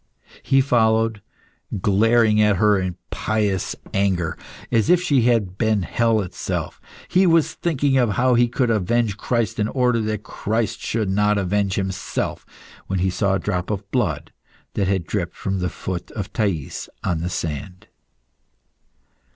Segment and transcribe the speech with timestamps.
[0.41, 1.21] He followed,
[1.79, 4.35] glaring at her in pious anger,
[4.71, 6.81] as if she had been hell itself.
[7.07, 11.75] He was thinking how he could avenge Christ in order that Christ should not avenge
[11.75, 12.47] Himself,
[12.87, 14.33] when he saw a drop of blood
[14.73, 17.85] that had dripped from the foot of Thais on the sand.